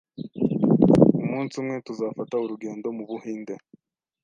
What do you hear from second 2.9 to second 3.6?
mubuhinde.